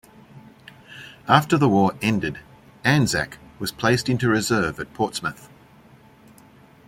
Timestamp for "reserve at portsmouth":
4.29-5.47